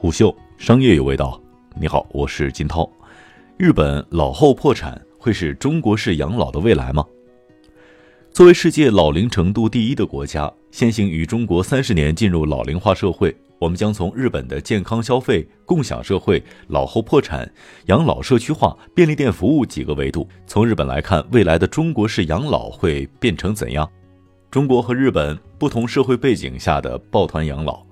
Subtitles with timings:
[0.00, 1.40] 虎嗅商业有味道。
[1.74, 2.88] 你好，我是金涛。
[3.56, 7.04] 日本老后破产会是中国式养老的未来吗？
[8.30, 17.52] 作为世界老龄程度第一的国家，先行于中国三十年进入老龄化社会，我们将从日本的健康消费、共享社会、老后破产、
[17.86, 23.90] 养老社区化、便利店服务几个维度，从日本来看未来的中国式养老会变成怎样？
[24.48, 27.84] 中国和日本不同社会背景下的抱团养老，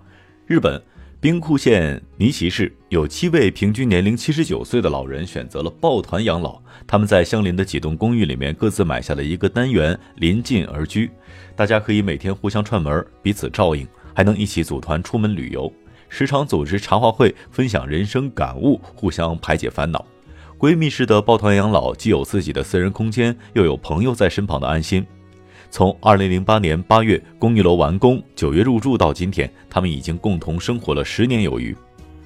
[0.46, 0.80] 日本。
[1.26, 6.62] 兵库县尼崎市有七位平均年龄七十九岁的老人选择了抱团养老。
[6.86, 11.10] 他们在相邻的几栋公寓里面各自买下了一个单元，临近而居。
[11.56, 13.84] 大家可以每天互相串门，彼此照应，
[14.14, 15.68] 还能一起组团出门旅游。
[16.08, 20.06] 时常组织茶话会，分享人生感悟，互相排解烦恼。
[20.56, 25.04] 闺蜜式的抱团养老，既有自己的私人空间，又有朋友在身旁的安心。
[25.70, 31.76] 从二零零八年八月公寓楼完工，九月入住到今天，他们已经共同生活了十年有余。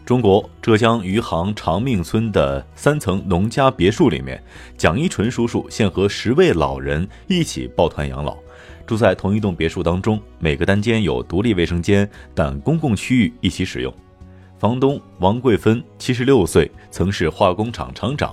[0.04, 4.42] 中国浙江余杭长命村的三层农家别墅里面，
[4.76, 8.36] 蒋一纯叔叔现和十位老人一起抱团养老，
[8.86, 13.94] 住在同一栋别墅当中，每个单间有独立卫生间，但公共区域一起使用。
[14.58, 18.32] 房东王桂芬七十六岁，曾是化工厂厂长；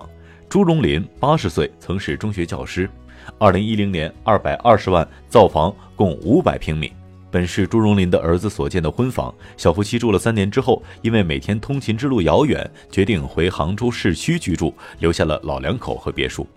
[0.50, 2.90] 朱荣林八十岁，曾是中学教师。
[3.38, 6.92] 二零一零年，二百二十万造房，共五百平米，
[7.30, 9.34] 本是朱荣林的儿子所建的婚房。
[9.56, 16.48] 小夫妻住了三年之后，因为每天通勤之路遥远，决定回杭州市区居住，留下了老两口和别墅。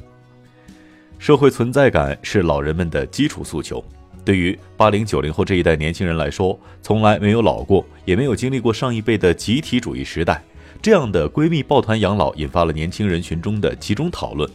[1.19, 3.85] 社会存在感是老人们的基础诉求。
[4.25, 10.43] 对于八零九零后这一代年轻人来说，从来没有老过，也没有经历过上一辈的集体主义时代。
[10.81, 14.49] 这样的闺蜜抱团养老，引发了年轻人群中的集中讨论。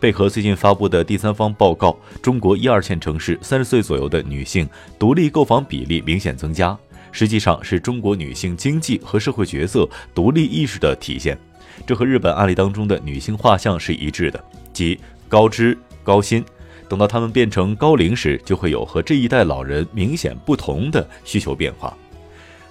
[0.00, 6.76] 贝壳最近发布的第三方报告，中国一二线城市三十岁左右的女性独立购房比例明显增加，
[7.10, 11.36] 实际上是中国女性经济和社会角色独立意识的体现。
[11.84, 16.44] 这和日本案例当中的女性画像是一致的，即高知高薪。
[16.88, 21.92] 等到她们变成高龄时，就会有和这一代老人明显不同的需求变化。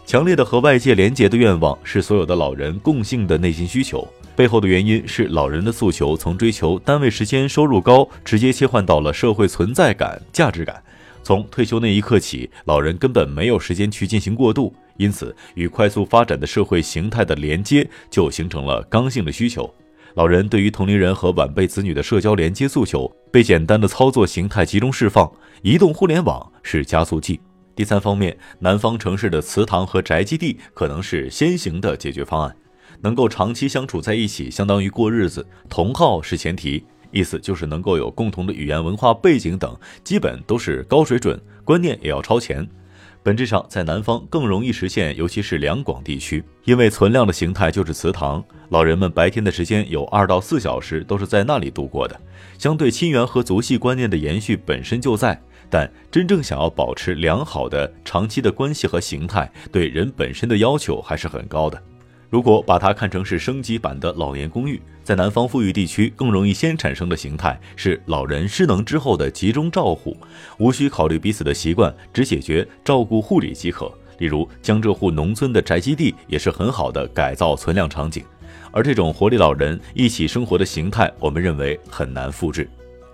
[0.06, 4.08] 强烈的和外界连结的愿望是所有的老人共性的内心需求。
[4.38, 10.80] 背后的原因是老人的诉求从追求单位时间收入高，直接切换到了社会存在感、价值感。
[11.24, 19.74] 从退休那一刻起，老人根本没有时间去进行过渡，因此与快速发展的社会形态的连接就形成了刚性的需求。
[20.14, 25.32] 老人对于同龄人和晚辈子女的社交连接诉求被简单的操作形态集中释放，
[25.64, 27.40] 移动互联网是加速剂。
[27.76, 32.56] 第三方面，南方城市的祠堂和宅基地可能是先行的解决方案。
[33.02, 35.46] 能够长期相处在一起，相当于过日子。
[35.70, 42.68] 同号是前提，意思就是能够有共同的语言、文化背景等，基本都是高水准，观念也要超前。
[43.24, 52.18] 本质上，在南方更容易实现，尤其是两广地区，因为存量的形态就是祠堂，老人们白天的时间有二到四小时都是在那里度过的。
[52.58, 55.38] 相对亲缘和族系观念的延续本身就在，
[55.70, 61.84] 但真正想要保持良好的长期的关系和形态，对人本身的要求还是很高的。
[62.30, 70.16] 如果把它看成是升级版的老年公寓，在南方富裕地区更容易先产生的形态是老人失能之后的集中照护，
[70.58, 73.90] 无需考虑彼此的习惯，只解决照顾护理即可。
[74.18, 78.26] 例如江浙沪农村的宅基地也是很好的改造存量场景，
[78.72, 82.70] 而这种活力老人一起生活的形态，我们认为很难复制。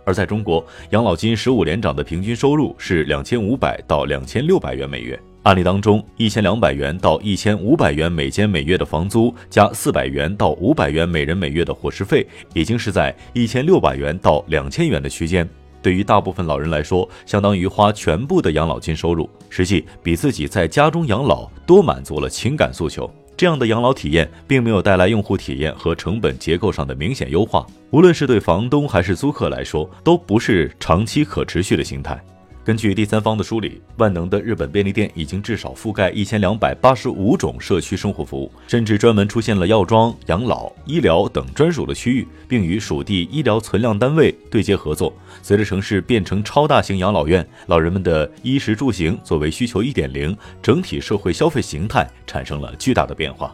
[0.06, 5.18] 而在中国，养老金十五连涨的平均收入是两千五百到两千六百元每月。
[5.44, 15.48] 案例当中，一千两百元到一千五百元每间每月的房租，加四百元到五百元每人每月的伙食费，已经是在一千六百元到两千元的区间。
[15.82, 23.14] 对于大部分老人来说，相当于花全部的养老金收入，实际比自己在家中养老多满足了情感诉求。
[23.36, 32.18] 这样的养老体验并没有带来用户体验和成本结构上的明显优化，无论是对房东还是租客来说，都不是长期可持续的形态。
[32.66, 45.14] 根据第三方的梳理，万能的日本便利店已经至少覆盖一千两百八十五种社区生活服务，甚至专门出现了药妆、养老、医疗等专属的区域，并与属地医疗存量单位对接合作。
[45.41, 53.53] 随着城市变成超大型养老院，老人们的衣食住行作为需求一点零，整体社会消费形态产生了巨大的变化。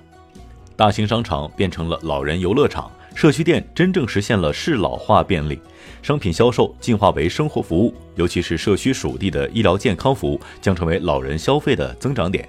[0.76, 5.60] 大型商场变成了老人游乐场，社区店真正实现了适老化便利。
[6.02, 12.48] 商品销售进化为生活服务，尤其是社区属地的医疗健康服务，将成为老人消费的增长点。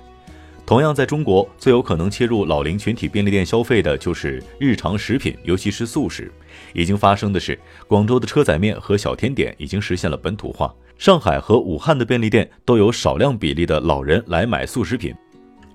[0.65, 6.31] 同样，在中国最有可能切入老龄群体便利店消费的就是日常食品，尤其是速食。
[6.73, 7.59] 已经发生的是，
[7.89, 10.73] 广州的车仔面和小甜点已经实现了本土化。
[10.97, 15.13] 上海和武汉的便利店都有少量比例的老人来买速食品。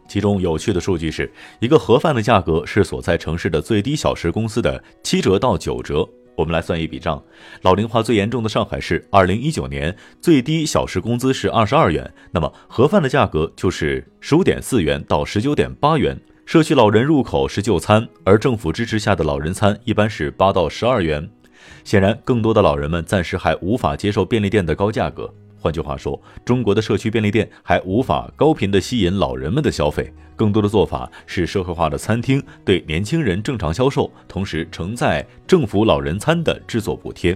[0.08, 6.08] 其中有趣的数据是，一个盒饭的价格是所在城市的最低小时工资的七折到九折。
[6.36, 7.24] 我们来算一笔账：
[7.62, 16.20] 老龄化最严重的上海市，二零一九年最低小时工资是二十二元，那么盒饭的价格就是十五点四元到十九点八元。
[16.46, 21.28] 社区老人入口是就餐，而政府支持下的老人餐一般是八到十二元。
[21.84, 25.34] 显然，更多的老人们暂时还无法接受便利店的高价格。
[25.66, 37.36] 换句话说，中国的社区便利店还无法高频的吸引老人们的消费，更多的做法是社会化的餐厅对年轻人正常销售，同时承载政府老人餐的制作补贴。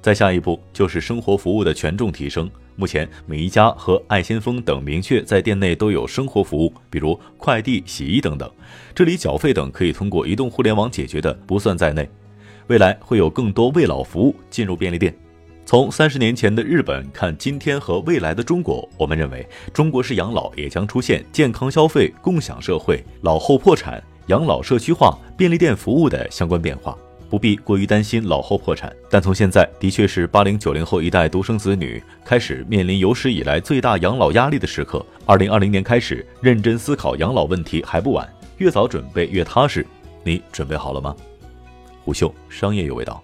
[0.00, 2.48] 再下一步就是生活服务的权重提升。
[2.76, 8.48] 目前，美宜佳和爱先锋等明确在店内都有生活服务，比如快递、洗衣等等，
[8.94, 12.08] 这里缴费等可以通过移动互联网解决的不算在内。
[12.68, 15.12] 未来会有更多为老服务进入便利店。
[15.66, 26.96] 从三十年前的日本看今天和未来的中国，我们认为中国式养老也将出现健康消费、共享社会、老后破产、养老社区化、便利店服务的相关变化，
[27.30, 28.94] 不必过于担心老后破产。
[29.10, 35.04] 但从现在的确是八零九零后一代独生子女开始面临有史以来最大养老压力的时刻。
[35.24, 39.84] 二零二零年开始认真思考养老问题还不晚，越早准备越踏实。
[40.22, 41.16] 你准备好了吗？
[42.04, 43.23] 虎嗅商业有味道，